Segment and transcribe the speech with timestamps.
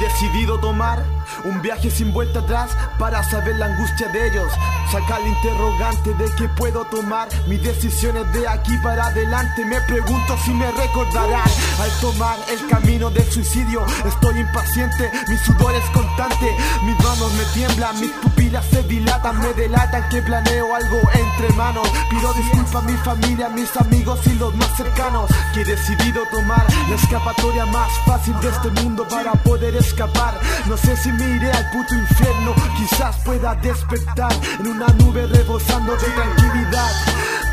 [0.00, 1.04] decidido tomar
[1.44, 4.52] un viaje sin vuelta atrás para saber la angustia de ellos.
[4.90, 7.28] Sacar el interrogante de qué puedo tomar.
[7.46, 9.64] Mis decisiones de aquí para adelante.
[9.64, 11.48] Me pregunto si me recordarán
[11.80, 13.84] al tomar el camino del suicidio.
[14.06, 16.54] Estoy impaciente, mi sudor es constante.
[16.84, 21.88] Mis manos me tiemblan, mis pupilas se dilatan, me delatan que planeo algo entre manos.
[22.10, 25.30] Pido disculpas a mi familia, mis amigos y los más cercanos.
[25.54, 30.38] Que he decidido tomar la escapatoria más fácil de este mundo para poder escapar.
[30.66, 35.96] No sé si me iré al puto infierno, quizás pueda despertar en una nube rebosando
[35.96, 36.90] de tranquilidad.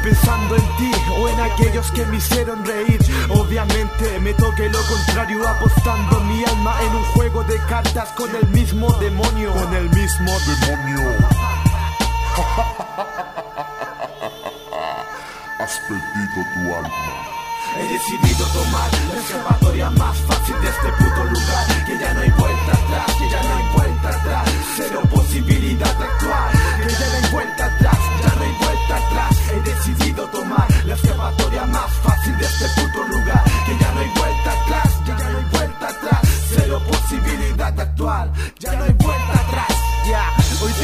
[0.07, 0.89] Pensando en ti
[1.19, 2.97] o en aquellos que me hicieron reír.
[3.27, 8.47] Obviamente me toque lo contrario, apostando mi alma en un juego de cartas con el
[8.47, 9.51] mismo demonio.
[9.51, 11.01] Con el mismo demonio.
[15.59, 17.27] Has perdido tu alma.
[17.75, 22.29] He decidido tomar la escapatoria más fácil de este puto lugar Que ya no hay
[22.29, 24.09] vuelta atrás, que ya no hay vuelta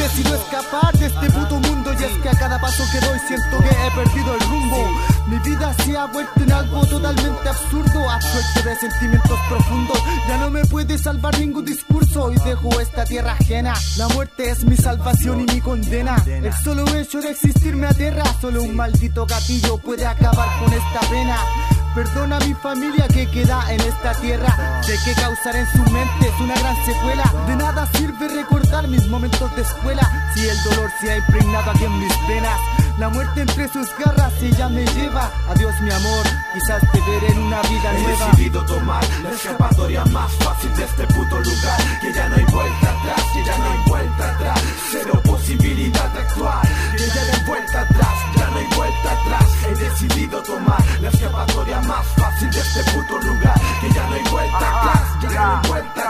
[0.04, 3.58] decido escapar de este puto mundo y es que a cada paso que doy siento
[3.58, 4.90] que he perdido el rumbo.
[5.28, 9.98] Mi vida se ha vuelto en algo totalmente absurdo, absuelto de sentimientos profundos.
[10.28, 13.72] Ya no me puede salvar ningún discurso y dejo esta tierra ajena.
[13.96, 16.22] La muerte es mi salvación y mi condena.
[16.26, 21.00] El solo hecho de existir me aterra, solo un maldito gatillo puede acabar con esta
[21.08, 21.38] pena.
[21.94, 24.82] Perdona a mi familia que queda en esta tierra.
[24.82, 27.32] Sé que causará en su mente es una gran secuela.
[27.46, 27.86] De nada
[29.14, 30.02] momentos de escuela.
[30.34, 32.58] Si el dolor se ha impregnado aquí en mis venas,
[32.98, 35.30] la muerte entre sus garras ella me lleva.
[35.48, 38.26] Adiós mi amor, quizás te veré en una vida He nueva.
[38.26, 41.80] He decidido tomar la escapatoria más fácil de este puto lugar.
[42.00, 44.62] Que ya no hay vuelta atrás, que ya no hay vuelta atrás.
[44.90, 46.62] Cero posibilidad de actuar.
[46.96, 49.48] Que ya no hay vuelta atrás, ya no hay vuelta atrás.
[49.68, 53.60] He decidido tomar la escapatoria más fácil de este puto lugar.
[53.80, 56.03] Que ya no hay vuelta atrás, ya no hay vuelta atrás.